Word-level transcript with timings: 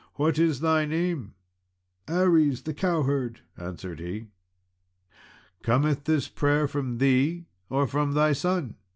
"What 0.15 0.39
is 0.39 0.61
thy 0.61 0.85
name?" 0.85 1.35
"Aries, 2.07 2.63
the 2.63 2.73
cowherd," 2.73 3.41
answered 3.55 3.99
he. 3.99 4.29
"Cometh 5.61 6.05
this 6.05 6.27
prayer 6.27 6.67
from 6.67 6.97
thee 6.97 7.45
or 7.69 7.85
from 7.85 8.13
thy 8.13 8.33
son?" 8.33 8.77